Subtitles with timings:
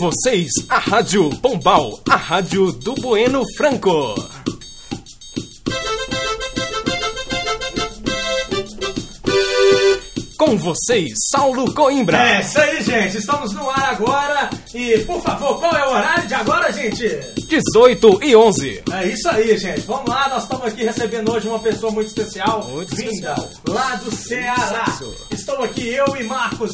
[0.00, 4.14] vocês, a Rádio Pombal, a rádio do Bueno Franco.
[10.38, 12.16] Com vocês, Saulo Coimbra.
[12.16, 13.18] É isso aí, gente.
[13.18, 14.48] Estamos no ar agora.
[14.72, 17.06] E, por favor, qual é o horário de agora, gente?
[17.46, 18.82] 18 e 11.
[18.90, 19.82] É isso aí, gente.
[19.82, 22.64] Vamos lá, nós estamos aqui recebendo hoje uma pessoa muito especial.
[22.70, 23.50] Muito vinda especial.
[23.68, 24.98] lá do Ceará.
[25.30, 26.72] Estou aqui, eu e Marcos,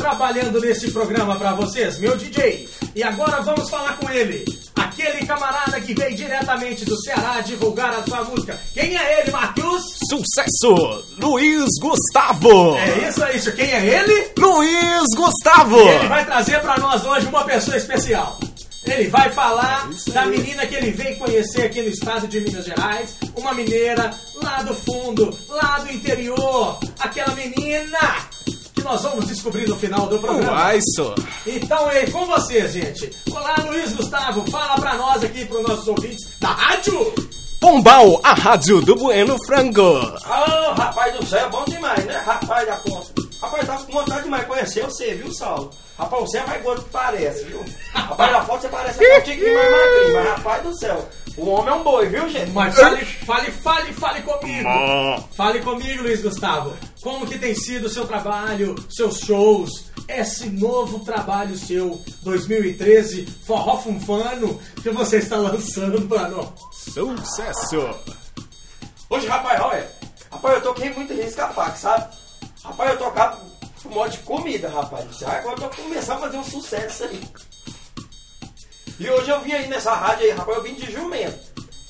[0.00, 2.66] trabalhando nesse programa pra vocês, meu DJ.
[2.96, 4.44] E agora vamos falar com ele.
[4.74, 8.58] Aquele camarada que veio diretamente do Ceará divulgar a sua música.
[8.72, 9.98] Quem é ele, Marcos?
[10.08, 12.76] Sucesso, Luiz Gustavo.
[12.76, 13.52] É isso aí, isso.
[13.52, 14.32] Quem é ele?
[14.38, 15.78] Luiz Gustavo.
[15.78, 18.40] Ele vai trazer pra nós hoje uma pessoa especial.
[18.86, 22.64] Ele vai falar É da menina que ele veio conhecer aqui no estado de Minas
[22.64, 24.10] Gerais, uma mineira
[24.42, 27.98] lá do fundo, lá do interior, aquela menina
[28.90, 30.50] nós vamos descobrir no final do programa.
[30.52, 31.14] Uai, só.
[31.46, 33.08] Então é com vocês, gente.
[33.30, 37.14] Olá, Luiz Gustavo, fala pra nós aqui, pros nossos ouvintes da rádio.
[37.60, 39.80] Pombal, a rádio do Bueno Franco.
[40.24, 42.16] Ah, rapaz do céu, bom demais, né?
[42.26, 43.12] Rapaz da conta.
[43.40, 45.70] Rapaz, tava com vontade demais de conhecer você, viu, Saulo?
[45.96, 47.64] Rapaz, você é mais gordo que parece, viu?
[47.94, 51.72] Rapaz, na foto você parece um tiquinho mais magrinho, mas rapaz do céu, o homem
[51.72, 52.50] é um boi, viu, gente?
[52.50, 54.68] Mas fale, fale, fale, fale comigo.
[55.36, 56.72] Fale comigo, Luiz Gustavo.
[57.02, 63.78] Como que tem sido o seu trabalho, seus shows, esse novo trabalho seu, 2013, Forró
[63.78, 66.48] Funfano, que você está lançando nós?
[66.72, 67.94] Sucesso.
[69.08, 69.90] Hoje, rapaz, olha,
[70.30, 72.14] rapaz, eu toquei muito risco a faca, sabe?
[72.62, 73.40] Rapaz, eu tocava
[73.82, 75.22] por modo de comida, rapaz.
[75.22, 77.22] Agora eu tô começando a fazer um sucesso aí.
[78.98, 81.38] E hoje eu vim aí nessa rádio aí, rapaz, eu vim de jumento.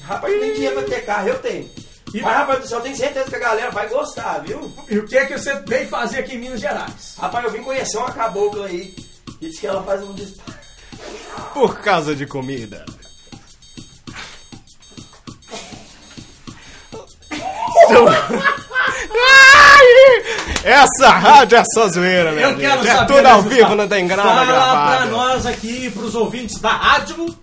[0.03, 1.69] Rapaz, nem dinheiro pra ter carro eu tenho.
[2.13, 4.73] E- Mas, rapaz do céu, eu tenho certeza que a galera vai gostar, viu?
[4.89, 7.15] E o que é que você veio fazer aqui em Minas Gerais?
[7.19, 8.95] Rapaz, eu vim conhecer uma cabocla aí.
[9.41, 10.59] E disse que ela faz um disparo.
[11.55, 12.85] Por causa de comida.
[17.89, 19.87] Seu- Ai!
[20.65, 22.61] Essa rádio é só zoeira, meu Eu amigo.
[22.61, 23.15] quero É saber.
[23.15, 25.07] tudo ao vivo, não tem grana Fala pra gravada.
[25.07, 27.35] nós aqui, pros ouvintes da rádio.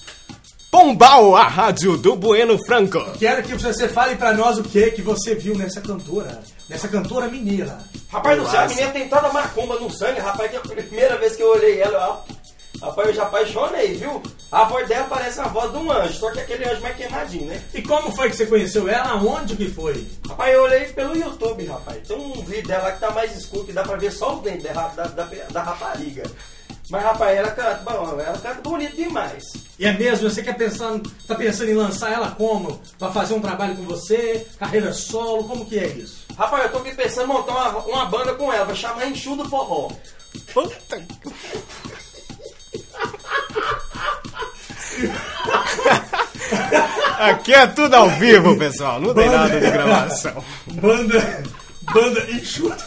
[0.69, 2.99] Pombal, a rádio do Bueno Franco.
[3.17, 7.29] Quero que você fale pra nós o que que você viu nessa cantora, nessa cantora
[7.29, 7.79] mineira.
[8.09, 11.37] Rapaz do céu, a menina tem tanta macumba no sangue, rapaz, que a primeira vez
[11.37, 12.09] que eu olhei ela,
[12.81, 14.21] ó, rapaz, eu já apaixonei, viu?
[14.51, 17.45] A voz dela parece a voz de um anjo, só que aquele anjo mais queimadinho,
[17.45, 17.61] né?
[17.73, 19.15] E como foi que você conheceu ela?
[19.15, 20.05] Onde que foi?
[20.27, 22.05] Rapaz, eu olhei pelo YouTube, rapaz.
[22.05, 24.63] Tem um vídeo dela que tá mais escuro, que dá pra ver só os dentes
[24.63, 26.23] da, da, da, da rapariga.
[26.89, 29.43] Mas, rapaz, ela canta, bom, ela canta bonito demais.
[29.77, 32.79] E é mesmo, você quer pensando, tá pensando em lançar ela como?
[32.97, 36.25] Pra fazer um trabalho com você, carreira solo, como que é isso?
[36.37, 39.35] Rapaz, eu tô aqui pensando em montar uma, uma banda com ela, vai chamar Enxu
[39.35, 39.89] do Forró.
[40.53, 41.29] Puta que-
[47.19, 48.99] Aqui é tudo ao vivo, pessoal.
[49.01, 50.43] Não tem nada de gravação.
[50.67, 51.43] Banda,
[51.93, 52.83] banda enxuto.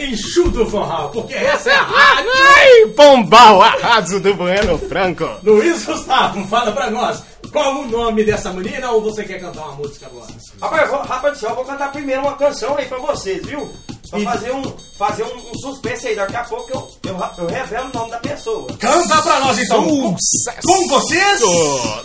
[0.00, 2.30] Enxuto forral, porque essa é a rádio.
[2.56, 5.28] Ai, Pombal, a rádio do Bueno Franco.
[5.42, 7.22] Luiz Gustavo, fala pra nós,
[7.52, 10.28] qual o nome dessa menina ou você quer cantar uma música agora?
[10.62, 13.70] Rapaz, vou, rapaz do céu, eu vou cantar primeiro uma canção aí pra vocês, viu?
[14.08, 14.62] Pra E- fazer um,
[14.96, 16.14] fazer um, um suspense aí.
[16.16, 16.70] Daqui a pouco
[17.04, 18.66] eu, eu, eu revelo o nome da pessoa.
[18.78, 19.84] Canta pra nós então.
[19.84, 20.66] Com, Sucesso.
[20.66, 21.40] com vocês,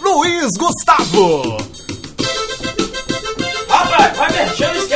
[0.02, 1.58] Luiz Gustavo.
[3.70, 4.88] Rapaz, vai mexendo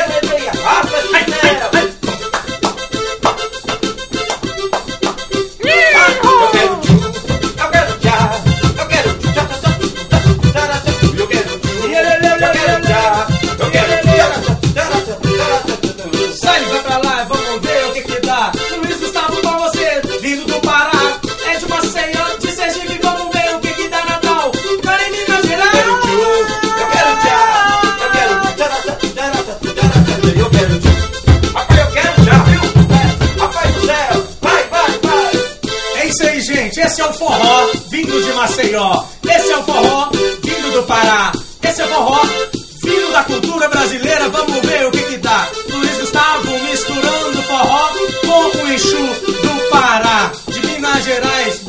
[38.76, 41.32] Esse é o forró vindo do Pará.
[41.64, 42.22] Esse é o forró
[42.84, 44.28] vindo da cultura brasileira.
[44.28, 45.48] Vamos ver o que que dá.
[45.70, 47.90] Luiz Gustavo misturando forró
[48.26, 50.30] com o Exu do Pará.
[50.48, 51.62] De Minas Gerais,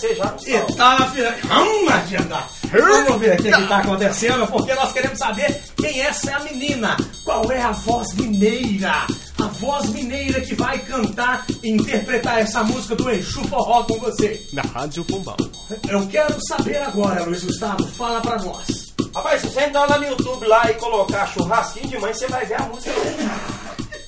[0.00, 1.90] descer já no E tá virando.
[1.90, 2.42] Agenda.
[2.72, 6.96] Vamos ver o que, tá acontecendo, porque nós queremos saber quem essa é a menina.
[7.24, 9.06] Qual é a voz mineira?
[9.38, 14.40] A voz mineira que vai cantar e interpretar essa música do Exu Forró com você.
[14.52, 15.36] Na Rádio Pombal.
[15.88, 18.94] Eu quero saber agora, Luiz Gustavo, fala pra nós.
[19.14, 22.46] Rapaz, se você entrar lá no YouTube lá e colocar churrasquinho de mãe, você vai
[22.46, 22.92] ver a música.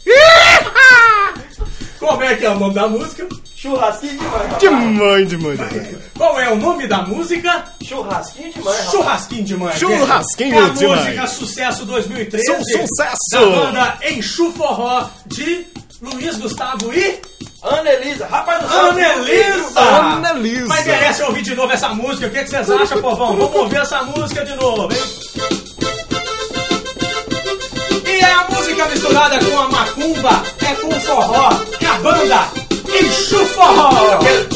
[1.98, 3.26] Como é que é o nome da música?
[3.62, 4.48] Churrasquinho de mãe.
[4.58, 5.98] De mãe, de mãe, de mãe.
[6.18, 7.64] Qual é o nome da música?
[7.84, 8.90] Churrasquinho de mãe, rapaz.
[8.90, 9.76] Churrasquinho de Mãe.
[9.78, 10.96] Churrasquinho é a de Mãe.
[10.98, 12.44] música Sucesso 2013.
[12.44, 13.16] Su- sucesso.
[13.30, 15.64] Da banda Enxu Forró de
[16.00, 17.20] Luiz Gustavo e
[17.62, 18.26] Ana Elisa.
[18.26, 19.80] Rapaz, não sabe Anelisa.
[19.80, 20.66] Anelisa.
[20.66, 22.26] Mas merece ouvir de novo essa música.
[22.26, 23.36] O que, que vocês acham, povão?
[23.36, 24.98] Vamos ouvir essa música de novo, hein?
[28.06, 31.50] E é a música misturada com a macumba, é com o forró,
[31.80, 32.61] é a banda
[33.00, 33.90] Enxu Forró.
[34.22, 34.51] Eu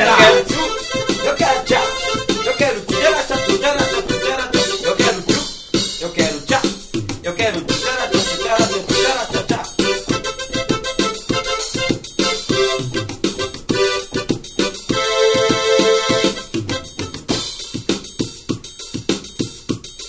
[0.00, 0.64] Minas Eu quero tchu,
[1.24, 1.82] eu quero tchá,
[2.46, 5.38] eu quero tchu, eu quero tchu, eu quero tchu, eu quero tchu,
[6.00, 6.60] eu quero tchu,
[7.22, 8.24] eu quero tchá, eu
[8.94, 9.60] quero tchá.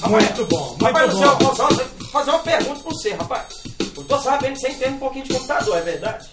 [0.10, 1.46] Muito bom, Rapaz, muito céu, bom.
[1.46, 3.44] eu posso fazer uma pergunta pra você, rapaz.
[3.96, 6.30] Eu tô sabendo que você entende um pouquinho de computador, é verdade?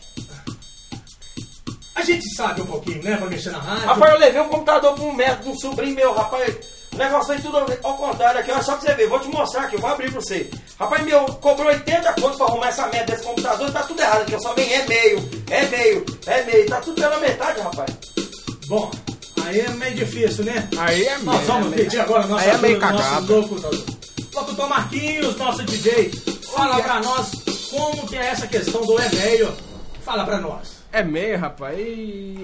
[1.98, 3.86] A gente sabe um pouquinho, né, pra mexer na rádio.
[3.86, 6.54] Rapaz, eu levei um computador pra um médico, de um sobrinho meu, rapaz.
[6.92, 9.62] O negócio foi tudo ao contrário aqui, olha só pra você ver, vou te mostrar
[9.62, 10.48] aqui, eu vou abrir pra você.
[10.78, 14.32] Rapaz, meu, cobrou 80 contos pra arrumar essa merda desse computador, tá tudo errado aqui,
[14.32, 17.90] eu só vem é meio, é meio, é meio, tá tudo pela metade, rapaz.
[18.66, 18.90] Bom,
[19.44, 20.68] aí é meio difícil, né?
[20.78, 23.40] Aí é Nós meio- vamos é meio- pedir agora nosso, Aí é meio nosso cagado.
[23.40, 23.74] locutor.
[24.34, 26.10] Locutor Marquinhos, nosso DJ,
[26.54, 27.30] fala pra nós
[27.70, 29.52] como que é essa questão do e-mail.
[30.04, 30.77] Fala pra nós.
[30.90, 31.78] É meio, rapaz.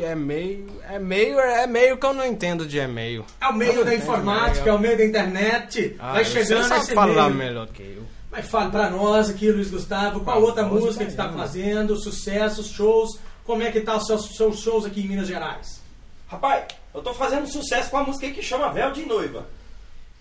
[0.03, 0.67] É meio.
[0.89, 3.25] É meio, é meio que eu não entendo de e-mail.
[3.41, 5.97] É o meio da informática, é o meio da internet.
[5.99, 7.35] Ah, vai você chegando sabe esse falar e-mail.
[7.35, 8.05] melhor que eu.
[8.31, 11.41] Mas fale pra nós aqui, Luiz Gustavo, qual outra Famoso música que está baiano.
[11.43, 15.81] fazendo, sucessos, shows, como é que tá os seus, seus shows aqui em Minas Gerais?
[16.27, 19.47] Rapaz, eu tô fazendo sucesso com a música aí que chama Véu de Noiva.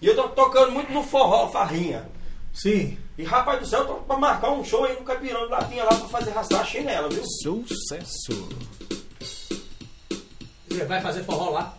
[0.02, 2.06] E eu tô tocando muito no forró, farrinha.
[2.54, 2.98] Sim.
[3.18, 5.96] E rapaz do céu, tô pra marcar um show aí no Capirão de Lapinha lá
[5.96, 7.24] pra fazer arrastar a chinela, viu?
[7.26, 8.50] Sucesso.
[10.68, 11.78] Você vai fazer forró lá?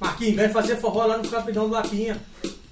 [0.00, 2.20] Marquinhos, vai fazer forró lá no Capitão do Lapinha.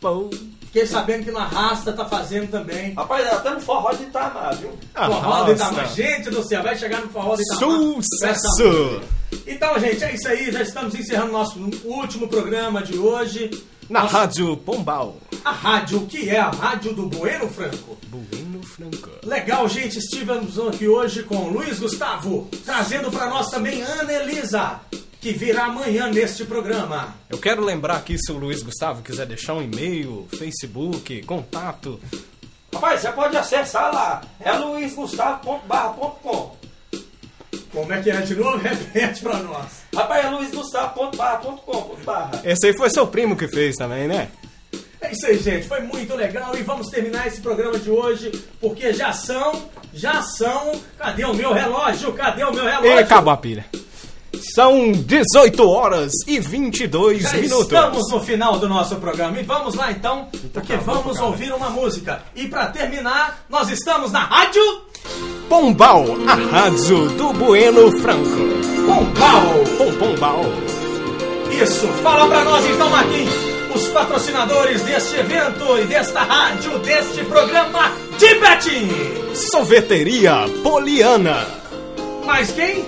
[0.00, 0.29] Pô.
[0.61, 2.94] Fiquei sabendo que no Arrasta tá fazendo também.
[2.94, 4.73] Rapaz, até no forró de Itamar, viu?
[4.93, 5.52] Forró de.
[5.52, 5.94] Itamar.
[5.94, 7.70] Gente do céu, vai chegar no forró de Itamar.
[8.03, 9.01] Sucesso!
[9.46, 10.50] Então, gente, é isso aí.
[10.53, 13.50] Já estamos encerrando nosso último programa de hoje.
[13.88, 15.17] Na Nossa- Rádio Pombal.
[15.44, 17.98] A rádio, que é a rádio do Bueno Franco.
[18.08, 19.10] Bueno Franco.
[19.24, 19.98] Legal, gente.
[19.98, 24.81] Estivemos aqui hoje com Luiz Gustavo, trazendo para nós também Ana Elisa,
[25.20, 27.14] que virá amanhã neste programa.
[27.29, 32.00] Eu quero lembrar aqui, se o Luiz Gustavo quiser deixar um e-mail, Facebook, contato.
[32.72, 34.22] Rapaz, você pode acessar lá.
[34.41, 36.54] É luizgustavo.barra.com.
[37.74, 38.56] Como é que é de novo?
[38.62, 39.66] Repete para nós.
[39.93, 40.24] Rapaz,
[42.44, 42.52] é.
[42.52, 44.28] Esse aí foi seu primo que fez também, né?
[45.00, 45.66] É isso aí, gente.
[45.66, 50.81] Foi muito legal e vamos terminar esse programa de hoje porque já são, já são.
[50.96, 52.12] Cadê o meu relógio?
[52.12, 52.93] Cadê o meu relógio?
[52.93, 53.66] E acabou a pilha.
[54.54, 57.62] São 18 horas e 22 Já minutos.
[57.62, 61.70] estamos no final do nosso programa e vamos lá então, porque acabando, vamos ouvir uma
[61.70, 62.22] música.
[62.34, 64.62] E para terminar, nós estamos na rádio
[65.48, 68.24] Pombal, a rádio do Bueno Franco.
[68.86, 69.65] Pombal.
[69.77, 70.41] Pom Pombal.
[71.51, 73.34] Isso, fala pra nós então, Marquinhos,
[73.74, 79.34] os patrocinadores deste evento e desta rádio, deste programa de Betim.
[79.34, 81.46] Sorveteria Poliana.
[82.24, 82.84] Mais quem?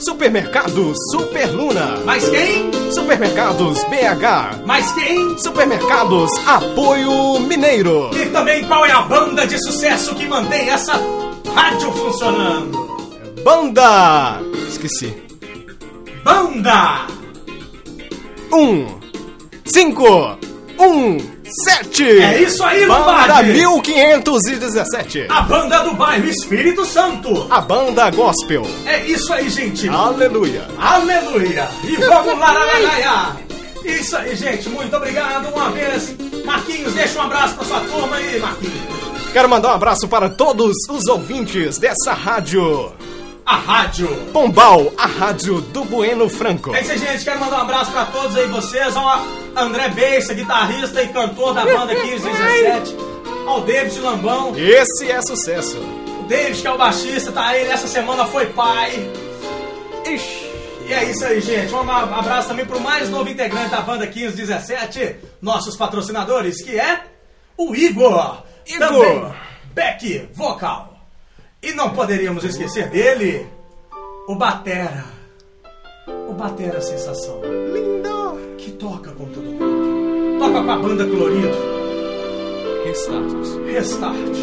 [0.00, 2.00] Supermercado Super Luna.
[2.04, 2.70] Mais quem?
[2.90, 4.66] Supermercados BH.
[4.66, 5.38] Mais quem?
[5.38, 8.10] Supermercados Apoio Mineiro.
[8.14, 10.98] E também qual é a banda de sucesso que mantém essa
[11.54, 12.90] rádio funcionando?
[13.44, 14.40] Banda.
[14.68, 15.14] Esqueci.
[16.24, 17.06] Banda!
[18.52, 18.86] Um.
[19.64, 20.36] Cinco.
[20.78, 21.18] Um.
[21.64, 22.04] sete.
[22.04, 23.52] É isso aí, Banda Lombardi.
[23.52, 25.26] 1517.
[25.28, 27.46] A banda do bairro Espírito Santo.
[27.50, 28.66] A banda gospel.
[28.86, 29.88] É isso aí, gente.
[29.88, 30.66] Aleluia.
[30.78, 31.68] Aleluia!
[31.84, 33.36] E vamos lá, lá, lá, lá, lá.
[33.84, 34.68] Isso aí, gente.
[34.68, 36.14] Muito obrigado uma vez.
[36.44, 38.99] Marquinhos, deixa um abraço pra sua turma aí, Marquinhos.
[39.32, 42.92] Quero mandar um abraço para todos os ouvintes dessa rádio.
[43.46, 44.08] A rádio.
[44.32, 46.74] Pombal, a rádio do Bueno Franco.
[46.74, 47.24] É isso aí, gente.
[47.24, 48.94] Quero mandar um abraço pra todos aí vocês.
[48.96, 49.24] Ao
[49.56, 52.96] André Beiça, guitarrista e cantor da banda 1517.
[53.46, 54.52] Ao David Lambão.
[54.56, 55.78] Esse é sucesso.
[56.20, 57.62] O David, que é o baixista, tá aí.
[57.68, 59.10] Essa semana foi pai.
[60.06, 60.50] Ixi.
[60.88, 61.72] E é isso aí, gente.
[61.72, 67.04] Um abraço também pro mais novo integrante da banda 1517, nossos patrocinadores, que é
[67.56, 68.42] o Igor.
[68.74, 68.88] Igor.
[68.88, 69.34] Também
[69.72, 70.98] Beck Vocal.
[71.62, 73.46] E não poderíamos esquecer dele,
[74.26, 75.04] o Batera.
[76.28, 78.56] O Batera Sensação, Lindo.
[78.56, 80.38] que toca com todo mundo.
[80.38, 81.56] Toca com a banda Colorido,
[82.84, 83.66] Restart.
[83.66, 84.36] Restart.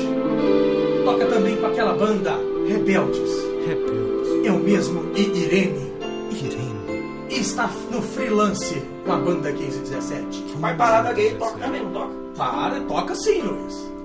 [1.06, 2.36] Toca também com aquela banda
[2.68, 3.32] Rebeldes.
[3.66, 4.48] Rebelde.
[4.48, 5.92] Eu mesmo e Irene.
[6.32, 7.28] Irene.
[7.30, 10.56] E está no freelance com a banda 1517.
[10.60, 12.14] Vai parada gay, toca também, não toca?
[12.38, 13.97] Para, toca sim, Luiz.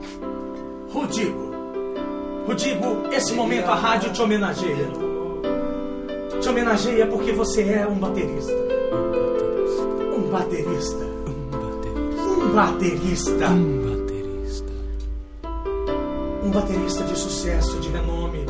[0.93, 1.51] Rudigo.
[2.47, 4.91] Rudigo, esse momento a rádio te homenageia.
[6.39, 8.53] Te homenageia porque você é um baterista.
[10.15, 11.05] Um baterista.
[11.39, 13.49] Um baterista.
[13.49, 14.73] Um baterista.
[16.45, 18.45] Um baterista de sucesso, de renome,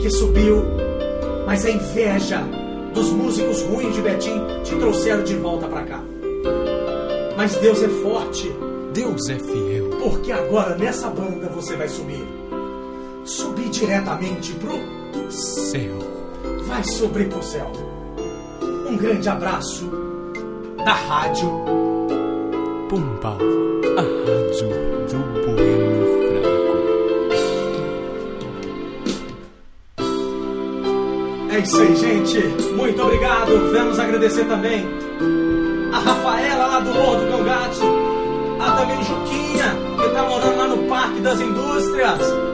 [0.00, 0.62] que subiu,
[1.46, 2.42] mas a inveja
[2.94, 6.02] dos músicos ruins de Betim te trouxeram de volta pra cá.
[7.36, 8.50] Mas Deus é forte.
[8.94, 9.81] Deus é fiel.
[10.02, 12.26] Porque agora nessa banda você vai subir.
[13.24, 14.72] Subir diretamente pro.
[15.30, 15.98] Céu.
[16.66, 17.70] Vai subir pro céu.
[18.88, 19.88] Um grande abraço
[20.84, 21.48] da rádio.
[22.88, 23.38] Pombal,
[23.96, 24.68] a rádio
[25.08, 25.18] do
[25.54, 26.74] Bueno Franco.
[31.54, 32.38] É isso aí, gente.
[32.74, 33.70] Muito obrigado.
[33.72, 34.84] Vamos agradecer também
[35.92, 37.81] a Rafaela lá do Morro do Congate.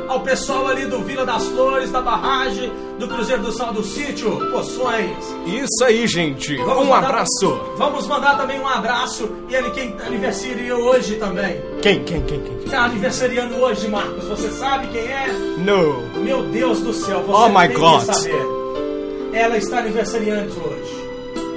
[0.09, 4.31] Ao pessoal ali do Vila das Flores, da barragem, do Cruzeiro do Sal do Sítio,
[4.51, 5.17] Poções.
[5.47, 6.57] Isso aí, gente.
[6.57, 7.61] Vamos um mandar- abraço.
[7.77, 9.29] Vamos mandar também um abraço.
[9.49, 11.61] E ele quem aniversaria hoje também.
[11.83, 12.57] Quem, quem, quem, quem?
[12.59, 12.69] quem?
[12.69, 14.25] Tá aniversariando hoje, Marcos.
[14.25, 15.29] Você sabe quem é?
[15.59, 16.03] No.
[16.23, 18.03] Meu Deus do céu, você Oh, my God.
[18.03, 18.47] saber.
[19.33, 21.09] Ela está aniversariante hoje.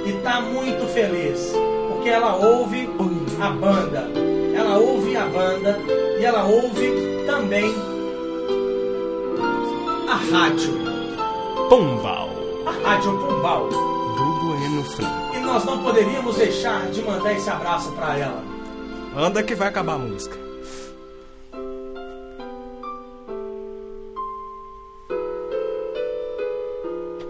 [0.06, 1.52] E tá muito feliz.
[1.88, 2.88] Porque ela ouve
[3.40, 4.08] a banda.
[4.54, 5.78] Ela ouve a banda.
[6.22, 6.88] E ela ouve
[7.26, 7.74] também
[10.08, 10.72] a rádio.
[11.68, 12.28] Pombal,
[12.64, 13.68] A Rádio Pombal.
[13.68, 15.34] do Bueno Franco.
[15.34, 18.40] E nós não poderíamos deixar de mandar esse abraço para ela.
[19.16, 20.38] Anda que vai acabar a música.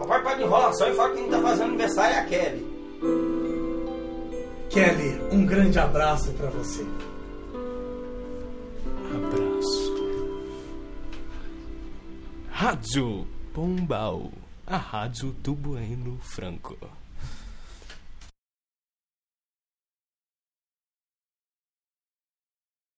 [0.00, 2.66] Papai para de enrolação e fala que quem tá fazendo aniversário é a Kelly.
[4.68, 6.84] Kelly, um grande abraço para você.
[12.62, 14.30] Rádio Pombal,
[14.64, 16.78] a rádio do Bueno Franco.